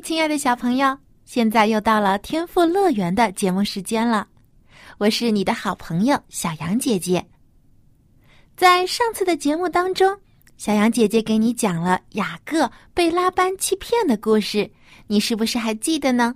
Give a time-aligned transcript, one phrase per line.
[0.00, 4.26] 亲爱的小朋友，现在又到了天赋乐园的节目时间了。
[4.98, 7.24] 我是你的好朋友小羊姐姐。
[8.56, 10.16] 在上次的节目当中，
[10.56, 14.70] 小羊姐姐给你讲了雅各被拉班欺骗的故事，
[15.06, 16.34] 你是不是还记得呢？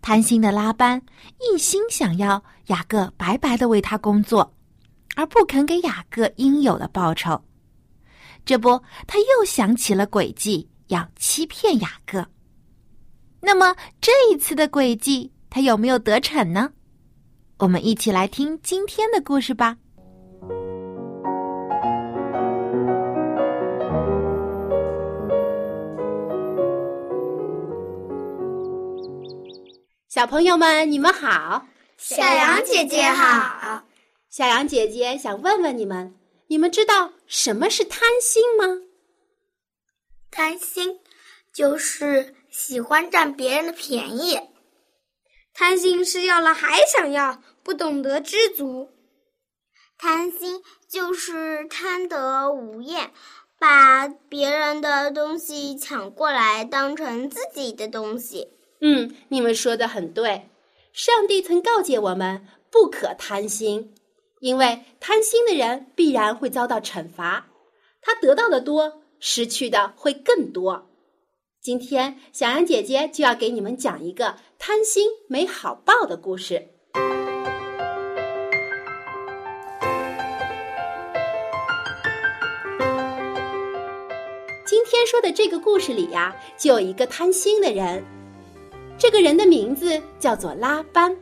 [0.00, 1.00] 贪心的拉班
[1.40, 4.54] 一心想要雅各白白的为他工作，
[5.14, 7.40] 而不肯给雅各应有的报酬。
[8.46, 10.66] 这不，他又想起了诡计。
[10.90, 12.26] 要欺骗雅各，
[13.40, 16.72] 那么这一次的诡计他有没有得逞呢？
[17.58, 19.76] 我们一起来听今天的故事吧。
[30.08, 31.66] 小朋友们，你们好！
[31.96, 33.84] 小羊姐姐好！
[34.28, 36.12] 小羊姐姐想问问你们：
[36.48, 38.89] 你们知道什么是贪心吗？
[40.30, 41.00] 贪心
[41.52, 44.38] 就是喜欢占别人的便宜，
[45.52, 48.88] 贪心是要了还想要，不懂得知足。
[49.98, 53.10] 贪心就是贪得无厌，
[53.58, 58.48] 把别人的东西抢过来当成自己的东西。
[58.80, 60.48] 嗯，你们说的很对。
[60.92, 63.94] 上帝曾告诫我们不可贪心，
[64.38, 67.48] 因为贪心的人必然会遭到惩罚。
[68.00, 68.99] 他得到的多。
[69.20, 70.90] 失去的会更多。
[71.60, 76.68] 今天，小羊姐姐就要给你们讲一个贪心没好报的故事。
[84.66, 88.02] 今天说的这个故事里呀，就有一个贪心的人，
[88.98, 91.14] 这个人的名字叫做拉班。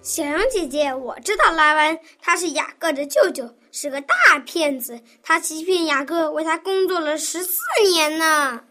[0.00, 5.02] 小羊姐姐，我知道拉班，他是雅各的舅舅，是个大骗子。
[5.22, 7.60] 他欺骗雅各，为他工作了十四
[7.92, 8.64] 年呢。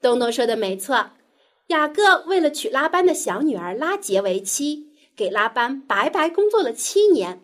[0.00, 1.10] 东东说的没错，
[1.66, 7.42] 雅各为了娶拉班的小女儿拉杰为妻，给拉班白白工作了七年。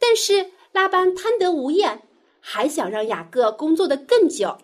[0.00, 2.02] 但是拉班贪得无厌，
[2.40, 4.58] 还想让雅各工作的更久，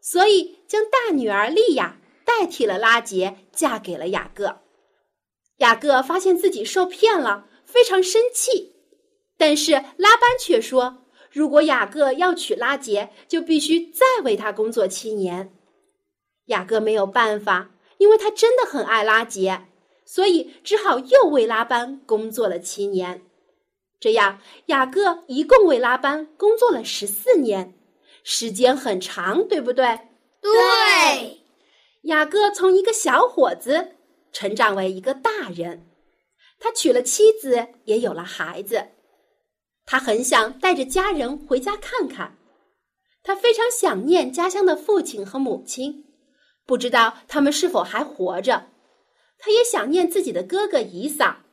[0.00, 4.60] 所以将大女儿利亚代替了拉杰，嫁给了雅各。
[5.56, 8.76] 雅各发现自己受骗了，非常生气。
[9.36, 10.98] 但是拉班却说
[11.36, 15.52] ：“如果雅各要娶拉杰，就必须再为他工作七年。”
[16.48, 19.66] 雅各没有办法，因为他真的很爱拉杰，
[20.06, 23.20] 所以只好又为拉班工作了七年。
[24.00, 27.74] 这样，雅各一共为拉班工作了十四年，
[28.24, 30.00] 时间很长，对不对？
[30.40, 31.40] 对。
[32.04, 33.92] 雅各从一个小伙子。
[34.32, 35.86] 成长为一个大人，
[36.58, 38.86] 他娶了妻子，也有了孩子。
[39.86, 42.36] 他很想带着家人回家看看，
[43.22, 46.04] 他非常想念家乡的父亲和母亲，
[46.66, 48.66] 不知道他们是否还活着。
[49.38, 51.44] 他也想念自己的哥哥以撒，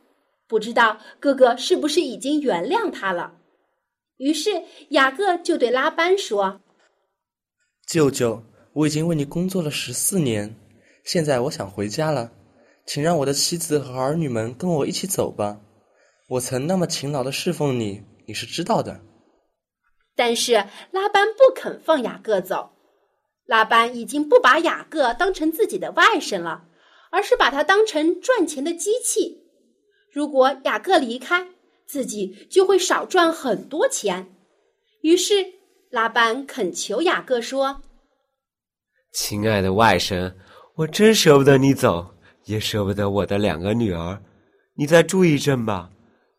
[0.47, 3.35] 不知道哥哥是不是已经原谅他了。
[4.17, 6.61] 于是雅各就对拉班说
[7.87, 10.55] ：“舅舅，我已经为你工作了十四年，
[11.03, 12.31] 现在我想回家了。”
[12.85, 15.61] 请让我的妻子和儿女们跟我一起走吧，
[16.27, 19.01] 我曾那么勤劳的侍奉你，你是知道的。
[20.15, 20.53] 但是
[20.91, 22.71] 拉班不肯放雅各走，
[23.45, 26.65] 拉班已经不把雅各当成自己的外甥了，
[27.11, 29.43] 而是把他当成赚钱的机器。
[30.11, 31.47] 如果雅各离开，
[31.85, 34.35] 自己就会少赚很多钱。
[35.01, 35.45] 于是
[35.89, 37.81] 拉班恳求雅各说
[39.11, 40.33] ：“亲爱的外甥，
[40.75, 42.09] 我真舍不得你走。”
[42.45, 44.21] 也舍不得我的两个女儿，
[44.75, 45.89] 你再住一阵吧，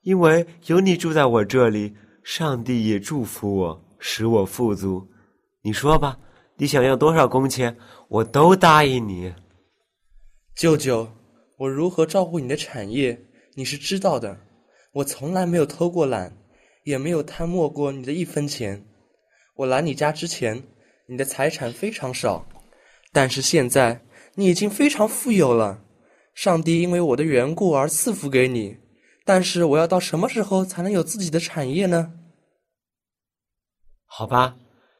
[0.05, 5.07] 因为有你住在我这里，上帝也祝福我，使我富足。
[5.63, 6.19] 你说吧，
[6.57, 7.75] 你想要多少工钱，
[8.09, 9.35] 我都答应你。
[10.55, 11.09] 舅舅，
[11.57, 13.19] 我如何照顾你的产业，
[13.55, 14.39] 你是知道的。
[14.93, 16.37] 我从来没有偷过懒，
[16.85, 18.85] 也没有贪没过你的一分钱。
[19.57, 20.63] 我来你家之前，
[21.09, 22.47] 你的财产非常少，
[23.11, 24.03] 但是现在
[24.35, 25.83] 你已经非常富有了。
[26.35, 28.77] 上帝因为我的缘故而赐福给你，
[29.25, 32.13] 但是我要到什么时候才能有自己的产业呢？
[34.05, 34.57] 好吧，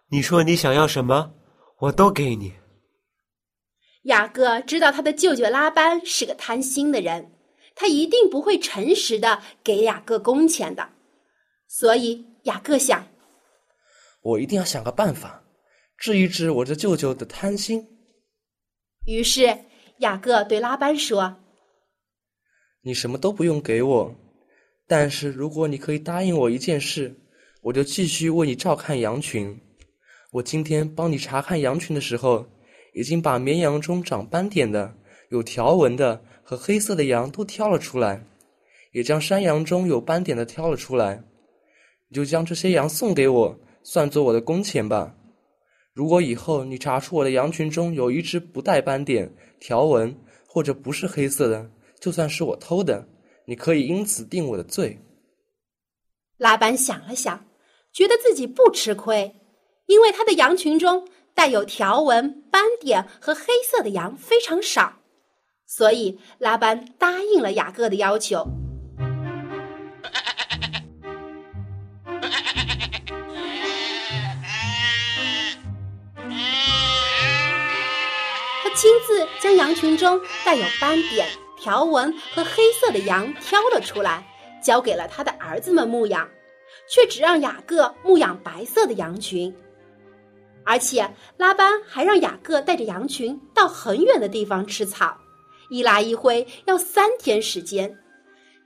[0.09, 1.35] 你说你想要什么，
[1.81, 2.55] 我都给你。
[4.05, 7.33] 雅各知道他的舅舅拉班是个贪心的人，
[7.75, 10.89] 他一定不会诚实的给雅各工钱的，
[11.69, 13.07] 所以雅各想，
[14.23, 15.45] 我一定要想个办法，
[15.97, 17.87] 治一治我这舅舅的贪心。
[19.07, 19.59] 于是
[19.99, 21.37] 雅各对拉班说
[22.85, 24.15] ：“你什么都不用给我，
[24.87, 27.13] 但是如果你可以答应我一件事，
[27.63, 29.59] 我就继续为你照看羊群。
[30.31, 32.47] 我今天帮你查看羊群的时候。”
[32.97, 34.95] 已经把绵羊中长斑点的、
[35.31, 38.25] 有条纹的和黑色的羊都挑了出来，
[38.93, 41.21] 也将山羊中有斑点的挑了出来。
[42.09, 45.13] 你就将这些羊送给我，算作我的工钱吧。
[45.93, 49.29] 如果以后你查出我的羊群中有一只不带斑点、
[49.59, 50.17] 条纹
[50.47, 51.69] 或者不是黑色的，
[52.05, 53.09] 就算是我偷的，
[53.47, 55.01] 你可以因此定我的罪。
[56.37, 57.47] 拉班想了想，
[57.95, 59.35] 觉得自己不吃亏，
[59.87, 61.09] 因为他的羊群中。
[61.33, 65.01] 带有条纹、斑点和黑色的羊非常少，
[65.67, 68.47] 所以拉班答应了雅各的要求。
[78.63, 81.27] 他亲自将羊群中带有斑点、
[81.65, 84.23] 条纹和黑色的羊挑了出来，
[84.63, 86.29] 交给了他的儿子们牧养，
[86.87, 89.51] 却只让雅各牧养白色的羊群。
[90.63, 95.17] 而且拉班还让雅各带着羊群到很远的地方吃草，
[95.71, 97.99] 一来一回要三天时间，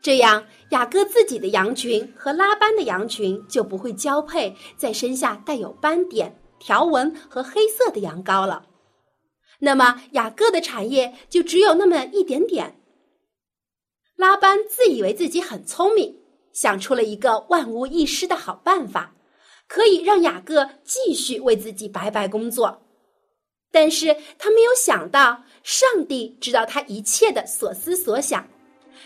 [0.02, 8.64] 这样雅各自己的羊群和拉班的羊群就不会交配，再生下带有斑点、条纹和黑色的羊羔了。
[9.60, 12.74] 那么雅各的产业就只有那么一点点。
[14.18, 16.16] 拉班自以为自己很聪明，
[16.52, 19.14] 想出了一个万无一失的好办法。
[19.68, 22.82] 可以让雅各继续为自己白白工作，
[23.70, 28.48] 但是他没有想到，上帝知道他一切的所思所想，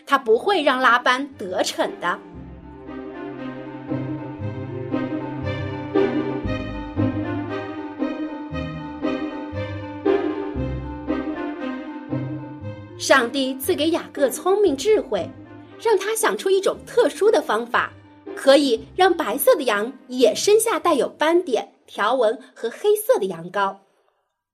[0.07, 2.19] 他不会让拉班得逞的。
[13.03, 15.29] 上帝赐给雅各聪明智慧，
[15.81, 17.93] 让他想出一种特殊的方法。
[18.37, 23.79] 可以让白色的羊也生下带有斑点、条纹和黑色的羊羔，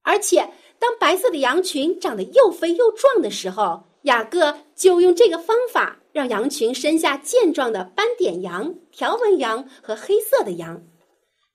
[0.03, 0.49] 而且
[0.79, 10.83] 当白色的羊群长得又肥又壮的时候，雅各就用这个方法让羊群生下健壮的斑点羊、条纹羊和黑色的羊。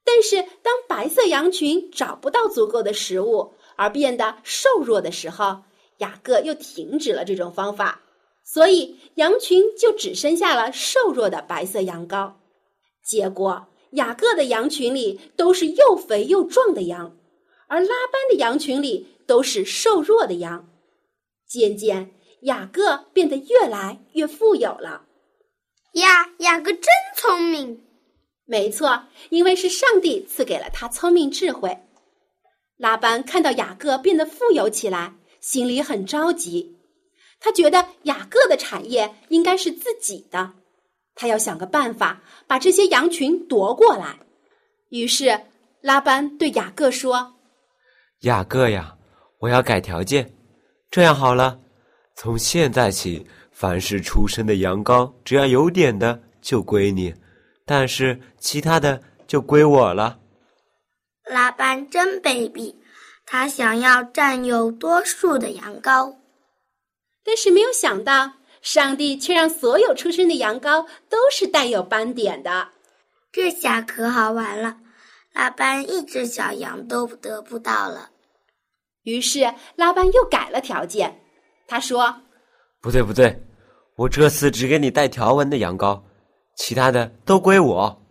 [0.05, 5.63] 但是，当白色羊群找不到足够的食物而变得瘦弱的时候，
[6.03, 8.01] 雅各又停止了这种方法。
[8.45, 12.33] 所以羊群就只剩下了瘦弱的白色羊羔，
[13.01, 17.15] 结果雅各的羊群里都是又肥又壮的羊，
[17.67, 20.67] 而拉班的羊群里都是瘦弱的羊。
[21.47, 22.11] 渐渐，
[22.41, 25.05] 雅各变得越来越富有了。
[25.93, 26.85] 呀，雅各真
[27.15, 27.81] 聪明！
[28.45, 31.79] 没错，因为是上帝赐给了他聪明智慧。
[32.75, 36.79] 拉班看到雅各变得富有起来，心里很着急。
[37.39, 40.53] 他觉得雅各的产业应该是自己的，
[41.13, 44.17] 他要想个办法把这些羊群夺过来。
[44.89, 45.37] 于是
[45.81, 47.33] 拉班对雅各说
[48.23, 48.95] ：“雅各呀，
[49.39, 50.33] 我要改条件，
[50.89, 51.59] 这样好了，
[52.15, 57.13] 从现在起，凡是出生的羊羔，只要有点的就归你，
[57.65, 60.17] 但是其他的就归我了。”
[61.29, 62.73] 拉班真卑鄙，
[63.25, 66.15] 他想要占有多数的羊羔。
[67.23, 72.69] 但是没有想到，上帝却让所有出生的羊羔都是带有斑点的。
[73.31, 74.77] 这下可好玩了，
[75.33, 78.09] 拉班一只小羊都得不到了。
[79.03, 81.21] 于是拉班又改了条件，
[81.67, 82.21] 他说
[82.81, 83.41] ：“不对，不对，
[83.95, 86.01] 我这次只给你带条纹的羊羔，
[86.57, 88.02] 其他的都归我。”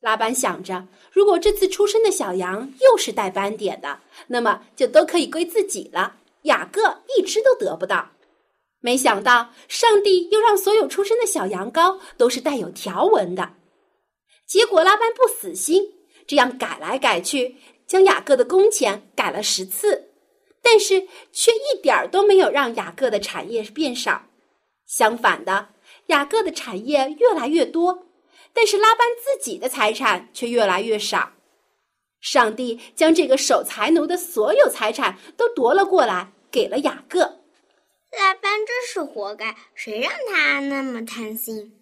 [0.00, 6.16] 拉班想着，如果这次出生的小羊又是带斑点的，那么就都可以归自己了。
[6.42, 8.12] 雅各一只都得不到，
[8.80, 13.56] 没想到上帝又让所有出生的小羊羔都是带有条纹的。
[14.46, 15.92] 结果拉班不死心，
[16.26, 20.08] 这样改来改去，将雅各的工钱改了十次，
[20.62, 24.22] 但是却一点儿都没有让雅各的产业变少。
[24.86, 25.68] 相反的，
[26.06, 28.06] 雅各的产业越来越多，
[28.52, 31.32] 但是拉班自己的财产却越来越少。
[32.20, 37.20] 上帝将这个守财奴的所有财产都夺了过来，给了雅各。
[38.18, 41.72] 拉班真是活该，谁让他那么贪心？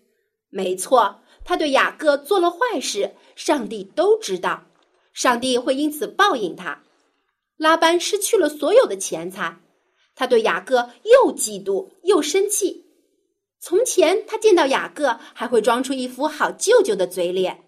[0.51, 4.67] 没错，他对雅各做了坏事，上帝都知道，
[5.13, 6.83] 上帝会因此报应他。
[7.57, 9.61] 拉班失去了所有的钱财，
[10.15, 12.88] 他对雅各又嫉妒又生气。
[13.61, 17.65] 从前他见到雅各还会装出一副好舅舅的嘴脸，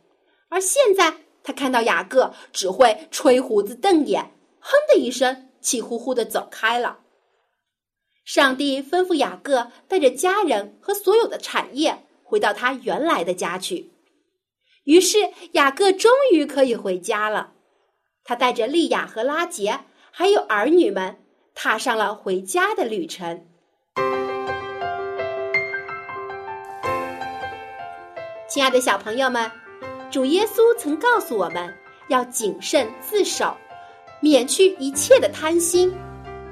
[0.49, 7.01] 而现在他看到雅各只会吹胡子瞪眼，哼的一声，气呼呼的走开了。
[8.25, 13.91] 上帝吩咐雅各带着家人和所有的产业回到他原来的家去。
[14.85, 17.55] 于是雅各终于可以回家了。
[18.23, 19.81] 他带着利亚和拉杰
[20.13, 21.19] 还有儿女们，
[21.55, 23.50] 踏上了回家的旅程。
[28.51, 29.49] 亲爱的小朋友们，
[30.11, 31.73] 主耶稣曾告诉我们
[32.09, 33.57] 要谨慎自守，
[34.21, 35.95] 免去一切的贪心，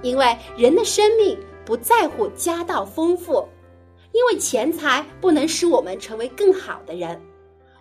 [0.01, 1.37] 因为人的生命
[1.67, 3.45] 不在乎家道丰富，
[4.13, 7.21] 因为钱财不能使我们成为更好的人，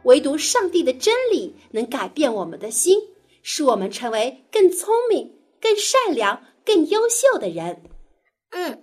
[0.02, 3.00] 唯独上帝的真理能改变我们的心，
[3.44, 5.32] 使我们成为更聪明、
[5.62, 7.84] 更善良、更优秀的人。
[8.50, 8.82] 嗯，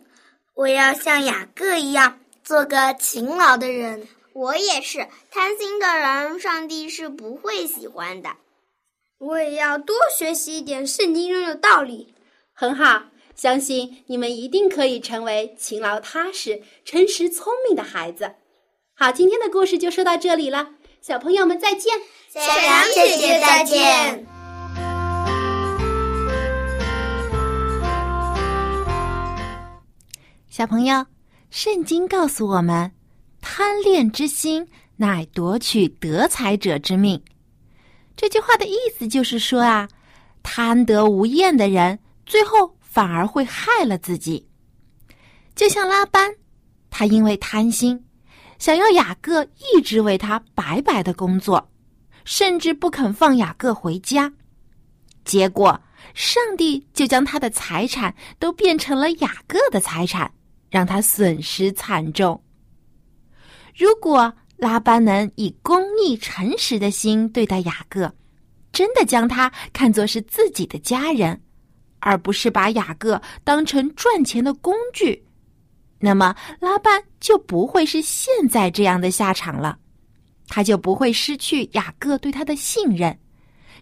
[0.55, 4.07] 我要像雅各一样，做个勤劳的人。
[4.35, 8.31] 我也是，贪心的人，上帝是不会喜欢的。
[9.19, 12.13] 我也要多学习一点圣经中的道理。
[12.53, 13.05] 很好，
[13.37, 18.35] 相信你们一定可以成为勤劳踏实、诚实聪明的孩子。
[18.97, 21.97] 好，今天的故事就说到这里了，小朋友们再见，
[22.29, 24.27] 小羊姐姐再见。
[30.49, 31.07] 小朋友，
[31.51, 32.91] 圣经告诉我们。
[33.47, 37.23] 贪恋之心，乃夺取得财者之命。
[38.17, 39.87] 这句话的意思就是说啊，
[40.43, 44.49] 贪得无厌的人，最后反而会害了自己。
[45.55, 46.35] 就像拉班，
[46.89, 48.03] 他因为贪心，
[48.59, 51.71] 想要雅各一直为他白白的工作，
[52.25, 54.33] 甚至不肯放雅各回家。
[55.23, 55.79] 结果，
[56.15, 60.33] 上帝就将他的财产都变成了雅各的财产，
[60.71, 62.41] 让他损失惨重。
[63.75, 68.13] 如果拉班能以公义、诚实的心对待雅各，
[68.73, 71.41] 真的将他看作是自己的家人，
[71.99, 75.25] 而不是把雅各当成赚钱的工具，
[75.99, 79.77] 那么拉班就不会是现在这样的下场了，
[80.47, 83.19] 他就不会失去雅各对他的信任，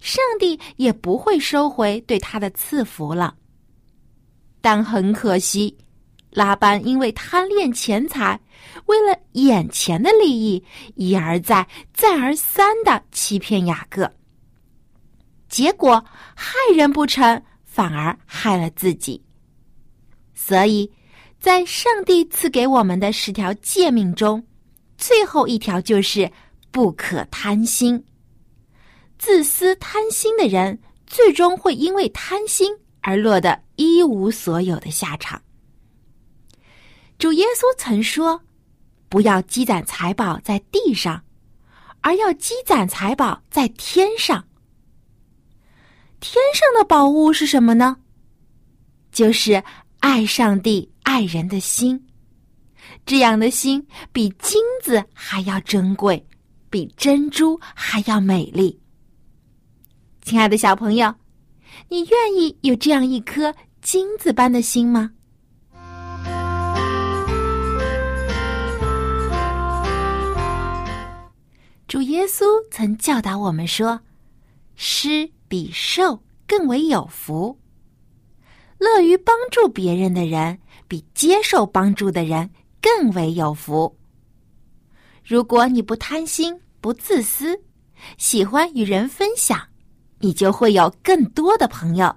[0.00, 3.34] 上帝也不会收回对他的赐福了。
[4.62, 5.76] 但很可惜。
[6.32, 8.40] 拉班因为贪恋钱财，
[8.86, 14.10] 为了眼前的利益，一而再、再而三的欺骗雅各。
[15.46, 16.02] 结果
[16.34, 19.22] 害人不成，反而害了自己。
[20.34, 20.90] 所以，
[21.38, 24.42] 在上帝赐给我们的十条诫命中，
[24.96, 26.30] 最后一条就是
[26.70, 28.02] 不可贪心。
[29.18, 35.40] 自私贪心的人，最终会因为贪心而落得一无所有的下场。
[37.22, 38.42] 主耶稣曾说
[39.08, 41.22] ：“不要积攒财宝在地上，
[42.00, 44.44] 而要积攒财宝在天上。
[46.18, 47.96] 天上的宝物是什么呢？
[49.12, 49.62] 就是
[50.00, 52.08] 爱上帝、爱人的心。
[53.06, 56.26] 这样的心比金子还要珍贵，
[56.68, 58.76] 比珍珠还要美丽。
[60.22, 61.14] 亲爱的小朋友，
[61.88, 65.12] 你愿意有这样一颗金子般的心吗？”
[71.92, 74.00] 主耶稣曾教导我们说
[74.76, 77.58] ：“施比受更为有福。
[78.78, 80.58] 乐于帮助别人的人，
[80.88, 82.49] 比接受帮助的人
[82.80, 83.94] 更为有福。
[85.22, 87.61] 如果你不贪心、不自私，
[88.16, 89.61] 喜欢与人分享，
[90.20, 92.16] 你就会有更多的朋友。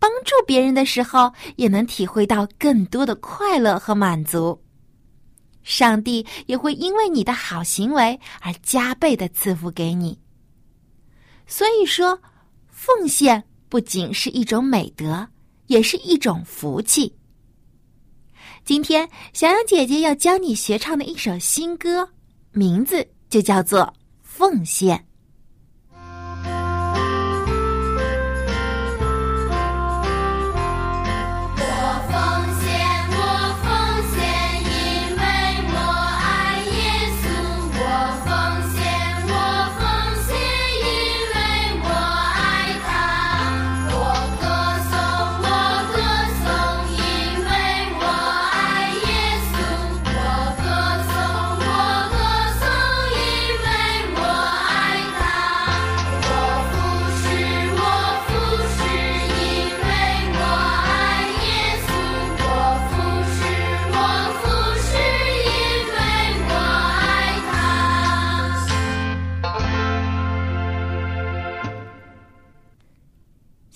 [0.00, 4.60] 帮助别人的时候，也能体会到更多的快乐和满足。”
[5.66, 10.16] 上帝也会因为你的好行为而加倍的赐福给你。
[11.44, 12.20] 所以说，
[12.68, 15.28] 奉献不仅是一种美德，
[15.66, 17.12] 也是一种福气。
[18.64, 22.08] 今天，小杨姐姐要教你学唱的一首新歌，
[22.52, 23.80] 名字就叫做
[24.22, 24.96] 《奉献》。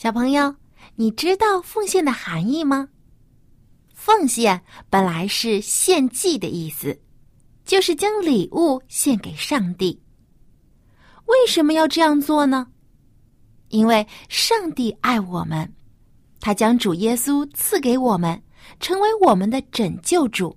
[0.02, 0.56] 小朋友，
[0.94, 2.88] 你知道奉献的含义吗？
[3.92, 6.98] 奉献本来是献祭的意思，
[7.66, 10.00] 就是将礼物献给上帝。
[11.26, 12.66] 为什么要这样做呢？
[13.68, 15.70] 因为上帝爱我们，
[16.40, 18.42] 他将主耶稣赐给我们，
[18.80, 20.56] 成为我们的拯救主。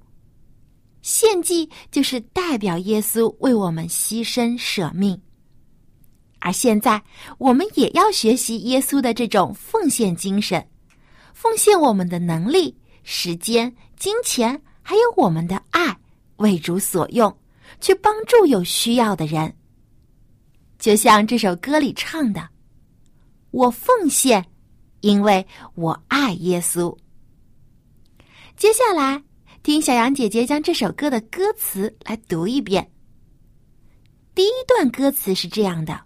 [1.02, 5.22] 献祭就是代表耶稣为我们牺牲舍命。
[6.46, 7.02] 而现在，
[7.38, 10.68] 我们也要学习耶稣的这种奉献精神，
[11.34, 15.98] 奉献我们的能力、时间、金钱，还有我们的爱，
[16.36, 17.34] 为主所用，
[17.80, 19.56] 去帮助有需要的人。
[20.78, 22.46] 就像这首歌里唱的
[23.52, 24.46] ：“我奉献，
[25.00, 26.94] 因为我爱耶稣。”
[28.58, 29.24] 接下来，
[29.64, 32.92] 听小杨姐姐将这首歌的歌词来读一遍。
[34.36, 36.04] 第一段歌词是这样的。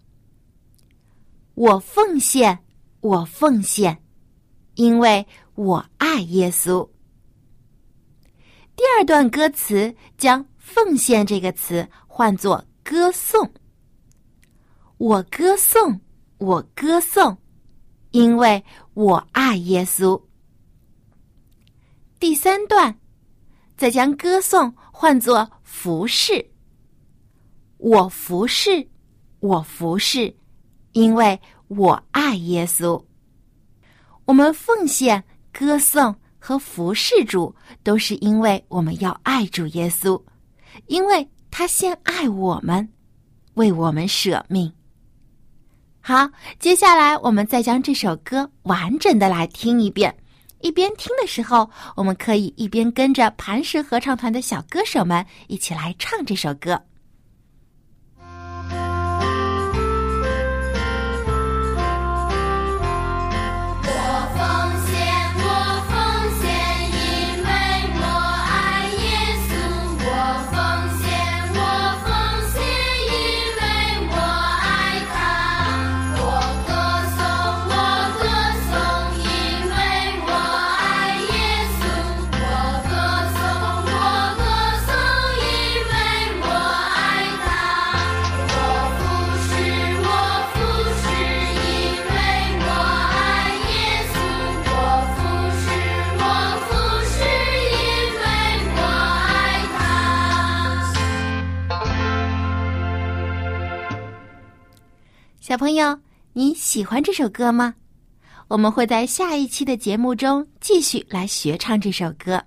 [1.57, 2.59] 我奉献，
[3.01, 4.03] 我奉献，
[4.75, 6.87] 因为我爱耶稣。
[8.75, 13.51] 第二段歌词将“奉献”这个词换作“歌颂”。
[14.99, 15.99] 我歌颂，
[16.37, 17.35] 我歌颂，
[18.11, 20.21] 因为我爱耶稣。
[22.19, 22.95] 第三段
[23.75, 26.51] 再将“歌颂”换作“服侍”。
[27.77, 28.87] 我服侍，
[29.39, 30.31] 我服侍。
[30.97, 32.99] 因为我爱耶稣，
[34.25, 35.23] 我们奉献、
[35.53, 40.19] 歌颂和服侍主，都是因为我们要爱主耶稣，
[40.87, 42.89] 因为他先爱我们，
[43.53, 44.73] 为我们舍命。
[46.01, 50.17] 好，接下来我们再将这首歌完整的来听一遍。
[50.61, 56.81] 一边听的时候，我们可以一边跟着磐石合唱团的小歌手们一起来唱这首歌。
[105.47, 105.97] 小朋友，
[106.33, 107.75] 你喜欢这首歌吗？
[108.49, 112.43] 我们会在下一期的节目中继续来学唱这首歌。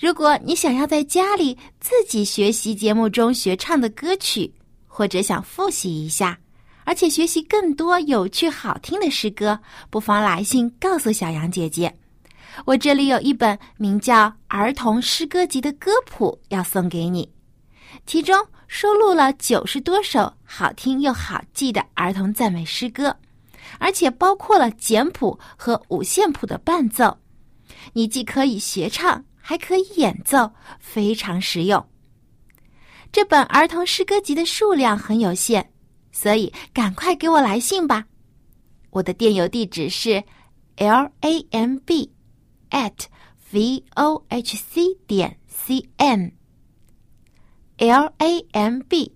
[0.00, 4.52] 如果你想要在家里自己学习节目中学唱的歌曲，
[4.88, 6.36] 或者想复习一下，
[6.82, 11.96] 而且学习更多有趣好听的诗歌，不妨来信告诉小杨姐姐。
[12.64, 17.32] 我这里有一本名叫《儿童诗歌集》的歌谱要送给你，
[18.06, 18.36] 其中。
[18.68, 23.16] 收录了九十多首好听又好记的儿童赞美诗歌，
[23.78, 27.16] 而且包括了简谱和五线谱的伴奏。
[27.92, 31.84] 你既可以学唱，还可以演奏，非常实用。
[33.12, 35.64] 这本儿童诗歌集的数量很有限，
[36.12, 38.04] 所以赶快给我来信吧。
[38.90, 40.22] 我的电邮地址是
[40.76, 42.12] l a m b
[42.70, 43.04] at
[43.50, 46.32] v o h c 点 c n。
[47.78, 49.12] L a m b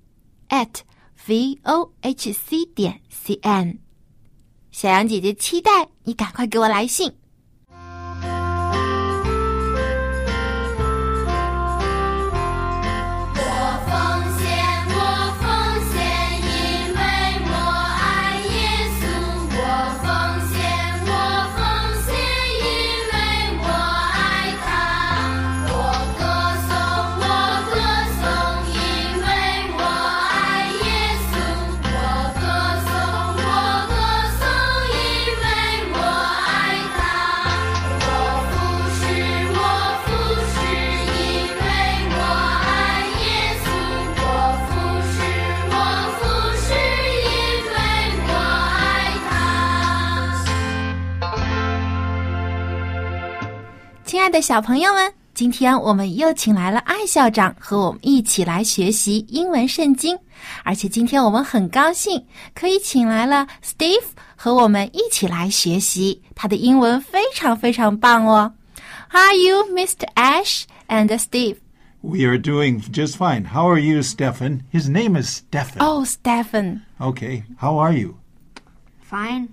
[0.49, 0.83] at
[1.27, 3.79] v o h c 点 c n，
[4.71, 7.20] 小羊姐姐期待你赶快给我来信。
[54.10, 60.18] 亲爱的小朋友们，今天我们又请来了艾校长和我们一起来学习英文圣经，
[60.64, 64.04] 而且今天我们很高兴可以请来了 Steve
[64.36, 68.54] 和我们一起来学习，他的英文非常非常棒哦。
[69.10, 70.08] How are you, Mr.
[70.16, 71.58] Ash and Steve?
[72.02, 73.46] We are doing just fine.
[73.48, 74.62] How are you, Stefan?
[74.72, 75.80] His name is Stefan.
[75.80, 76.82] Oh, Stefan.
[77.00, 77.44] Okay.
[77.58, 78.18] How are you?
[79.02, 79.50] Fine.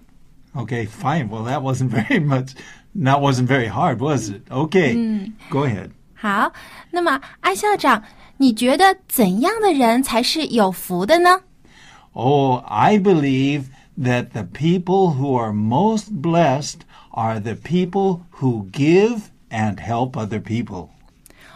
[0.55, 1.31] Okay, fine.
[1.31, 2.55] Well, that wasn't very much.
[2.97, 4.43] That wasn't very hard, was it?
[4.51, 5.91] Okay, go ahead.
[6.15, 6.53] 好，
[6.91, 8.03] 那么艾校长，
[8.37, 11.41] 你觉得怎样的人才是有福的呢？
[12.13, 13.65] Oh, I believe
[13.99, 16.81] that the people who are most blessed
[17.11, 20.89] are the people who give and help other people.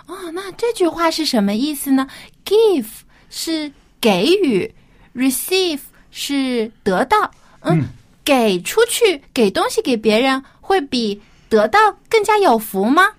[0.07, 2.09] 哦，那这句话是什么意思呢？
[2.45, 2.87] Give
[3.29, 4.75] 是给予，
[5.15, 7.31] receive 是得到。
[7.61, 7.89] 嗯，
[8.25, 13.15] 给出去，给东西给别人，会比 得到更加有福吗？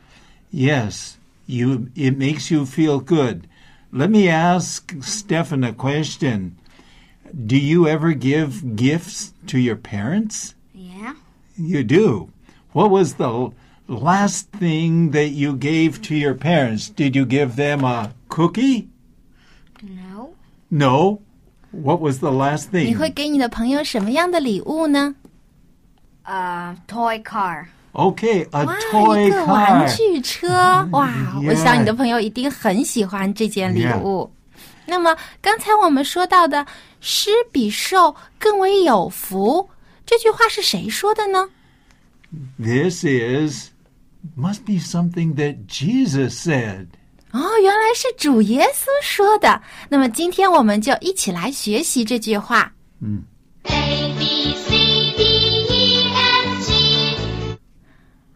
[0.54, 1.14] Yes,
[1.46, 1.88] you.
[1.96, 3.42] It makes you feel good.
[3.92, 6.52] Let me ask Stefan a question.
[7.34, 10.54] Do you ever give gifts to your parents?
[10.74, 11.16] Yeah.
[11.58, 12.30] You do.
[12.74, 13.52] What was the
[13.88, 16.90] last thing that you gave to your parents?
[16.90, 18.90] Did you give them a cookie?
[19.82, 20.32] No.
[20.70, 21.20] No.
[21.72, 22.98] What was the last 你 thing?
[22.98, 25.16] 会给你的朋友什么样的礼物呢？
[26.26, 27.68] Uh, toy car.
[27.93, 29.97] Okay, a 哇，toy 一个玩 car.
[29.97, 30.49] 具车！
[30.93, 31.13] 哇，
[31.47, 34.33] 我想你的朋友一定很喜欢这件礼物。
[34.87, 36.67] 那么刚才我们说到的
[37.01, 39.69] “施比受更为有福”
[40.07, 41.49] 这句话是谁说的呢
[42.59, 43.69] ？This is
[44.37, 46.87] must be something that Jesus said.
[47.33, 49.61] 哦，原来是主耶稣说的。
[49.91, 52.73] 那么今天我们就一起来学习这句话。
[53.65, 54.12] A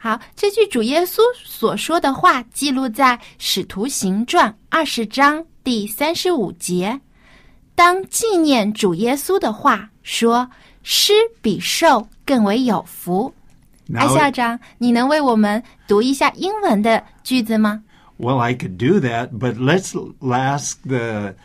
[0.05, 6.99] 好，这句主耶稣所说的话记录在《使徒行传》二十章第三十五节。
[7.75, 10.49] 当纪念主耶稣的话，说“
[10.81, 13.33] 施比受更为有福”。
[13.93, 17.83] 艾 Now, 校长，你能为我们读一下英文的句子吗？
[18.17, 21.35] well, I could do that, but let's ask the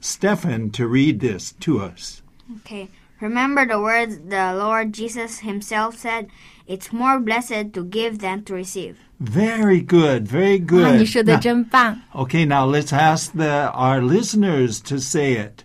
[0.00, 2.20] Stefan to read this to us.
[2.64, 2.88] Okay.
[3.18, 6.26] Remember the words the Lord Jesus himself said,
[6.70, 8.96] It's more blessed to give than to receive.
[9.20, 10.96] Very good, very 哇， good.
[10.98, 12.00] 你说的 Now- 真棒！
[12.14, 15.64] Okay, now let's ask the our listeners to say it.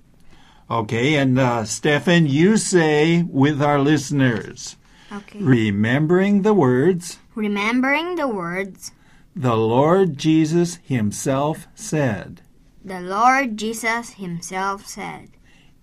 [0.69, 4.77] Okay, and uh, Stefan, you say with our listeners,
[5.11, 5.39] Okay.
[5.41, 8.91] remembering the words Remembering the words
[9.35, 12.41] the Lord Jesus Himself said.
[12.85, 15.29] the Lord Jesus himself said,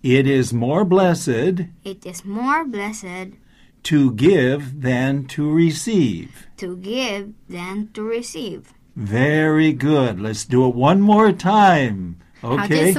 [0.03, 3.37] It is more blessed It is more blessed
[3.84, 6.48] to give than to receive.
[6.58, 8.74] To give than to receive.
[8.96, 10.20] Very good.
[10.20, 12.20] Let's do it one more time.
[12.44, 12.94] Okay.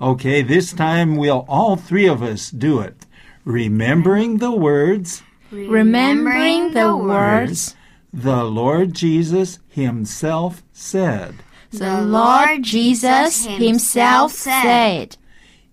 [0.00, 3.06] Okay, this time we'll all three of us do it.
[3.44, 5.22] Remembering the words.
[5.50, 7.74] Remembering the words.
[8.12, 11.36] The Lord Jesus Himself said.
[11.70, 15.16] The Lord Jesus Himself said.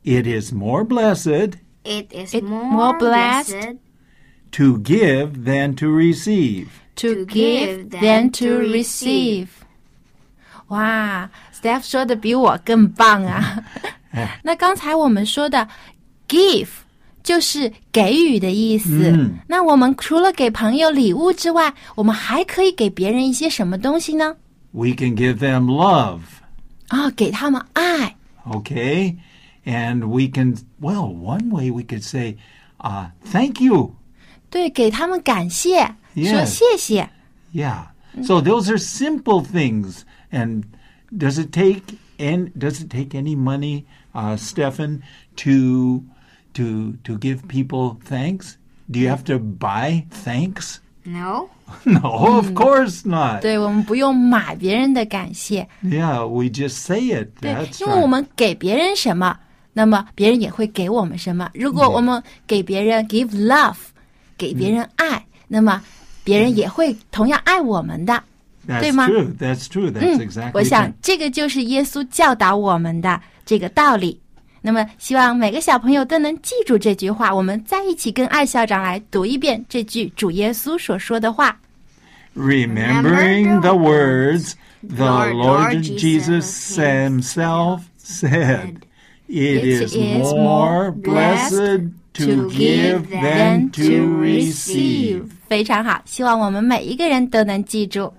[0.03, 1.57] It is more blessed.
[1.84, 3.76] It is It more, more blessed blessed
[4.52, 6.66] to give than to receive.
[6.96, 9.48] to To give give than than to to receive。
[10.68, 13.62] 哇，Steph 说的比我更棒啊！
[14.42, 15.68] 那刚才我们说的
[16.28, 16.68] give
[17.22, 19.10] 就是给予的意思。
[19.10, 24.36] 嗯那我们除了给朋友礼物之外，我们还可以给别人一些什么东西呢？
[24.70, 26.20] We can give them love.
[26.88, 28.16] 啊、给他们爱。
[28.46, 29.16] Okay?
[29.68, 32.36] And we can, well, one way we could say,
[32.80, 33.94] uh, thank you.
[34.50, 37.10] 对，给他们感谢 Yes 说谢谢。
[37.52, 37.86] Yeah.
[38.22, 40.02] So those are simple things.
[40.30, 40.64] And
[41.10, 45.00] does it take and does it take any money, uh, Stefan,
[45.36, 46.04] to
[46.54, 48.56] to to give people thanks?
[48.88, 50.80] Do you have to buy thanks?
[51.04, 51.50] No?
[51.84, 53.40] No, of course not.
[53.40, 57.30] 对，我们不用买别人的感谢， Yeah, we just say it.
[57.40, 58.06] 对 That's，因为我 right.
[58.06, 59.38] 们给别人什么，
[59.73, 61.49] 那么别人也会给我们什么？
[61.53, 63.75] 如果我们给别人 give love，
[64.37, 65.81] 给别人爱，那么
[66.23, 68.21] 别人也会同样爱我们的，
[68.67, 69.37] 对吗？That's true.
[69.37, 69.91] That's true.
[69.91, 70.49] That's exactly.
[70.49, 74.19] 嗯，我想这个就是耶稣教导我们的这个道理。
[74.61, 77.33] 那么希望每个小朋友都能记住这句话。
[77.33, 81.57] 我们再一起跟艾校长来读一遍这句主耶稣所说的话。
[82.35, 88.75] Remembering the words the Lord Jesus Himself said.
[89.31, 95.29] It is more blessed to give than to receive.
[95.47, 98.11] 非常好，希望我们每一个人都能记住。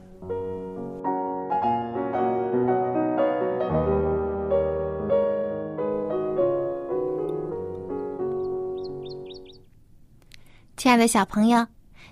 [10.77, 11.67] 亲爱的小朋友，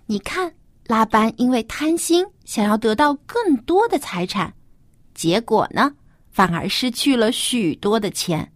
[0.06, 0.52] 你看，
[0.88, 4.52] 拉班因为贪心，想要得到更多的财产，
[5.14, 5.94] 结果呢，
[6.32, 8.50] 反而失去了许多的钱。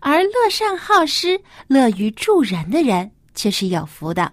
[0.00, 4.32] 而乐善好施、乐于助人的人，却是有福的。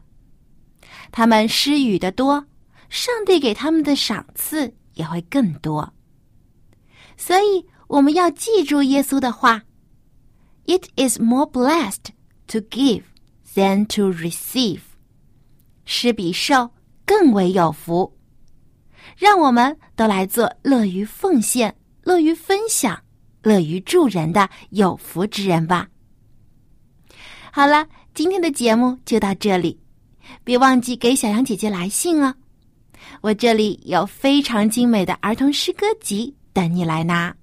[1.12, 2.46] 他们施予的多，
[2.90, 5.94] 上帝给他们的赏赐也会更多。
[7.18, 9.64] 所以我们要记住耶稣的话
[10.66, 12.12] ：“It is more blessed
[12.48, 13.04] to give
[13.54, 14.82] than to receive。”
[15.86, 16.72] 施比受
[17.06, 18.18] 更为有福。
[19.18, 23.02] 让我们都来做乐于奉献、乐于分享、
[23.46, 25.88] 乐于助人的有福之人吧。
[27.52, 29.80] 好了，今天的节目就到这里，
[30.44, 32.34] 别忘记给小杨姐姐来信哦。
[33.22, 37.36] 我这里有非常精美的儿童诗歌集等你来拿。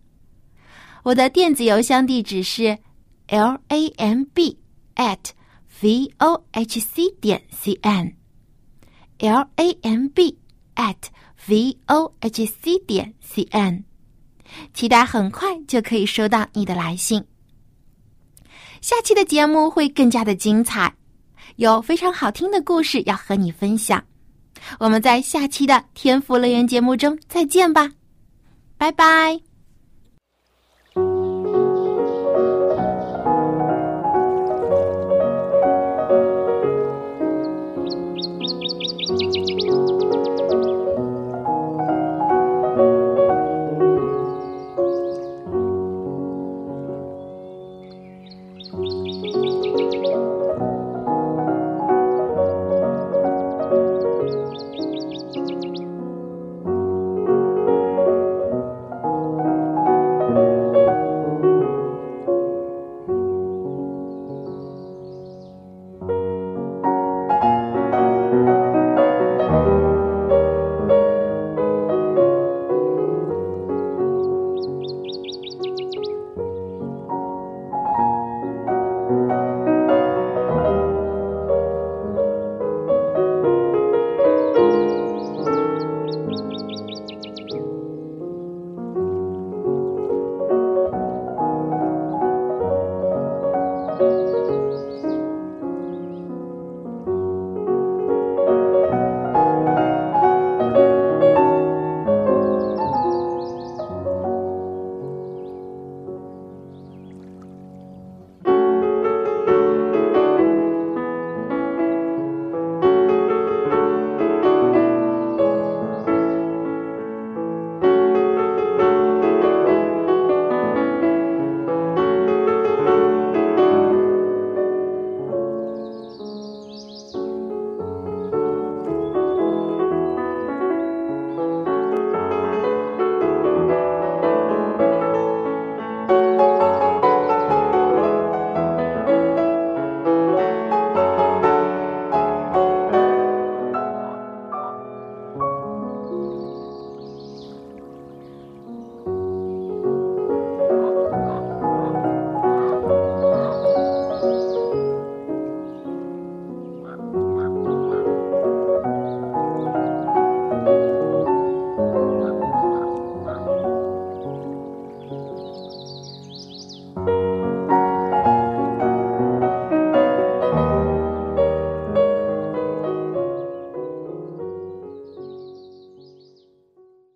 [1.05, 2.77] 我的电子邮箱地址是
[3.29, 4.59] l a m b
[4.97, 5.31] at
[5.81, 8.13] v o h c 点 c n
[9.19, 10.37] l a m b
[10.75, 10.97] at
[11.47, 13.85] v o h c 点 c n，
[14.75, 17.25] 期待很快就可以收到你的来信。
[18.81, 20.93] 下期的节目会更加的精彩，
[21.57, 24.03] 有非常好听的故事要和你分享。
[24.79, 27.91] 我们在下期的天赋乐园节目中再见吧，
[28.77, 29.52] 拜拜。